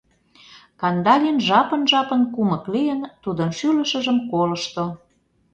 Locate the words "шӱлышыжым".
3.57-4.17